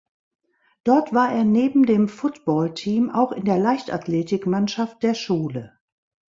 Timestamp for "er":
1.31-1.43